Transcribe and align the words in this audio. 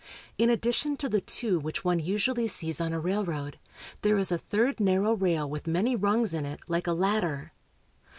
In 0.35 0.49
addition 0.49 0.97
to 0.97 1.07
the 1.07 1.21
two, 1.21 1.59
which 1.59 1.85
one 1.85 1.99
usually 1.99 2.47
sees 2.47 2.81
on 2.81 2.91
a 2.91 2.99
railroad, 2.99 3.59
there 4.01 4.17
is 4.17 4.31
a 4.31 4.37
third 4.39 4.79
narrow 4.79 5.13
rail 5.13 5.47
with 5.47 5.67
many 5.67 5.95
rungs 5.95 6.33
in 6.33 6.43
it, 6.43 6.59
like 6.67 6.87
a 6.87 6.93
ladder. 6.93 7.51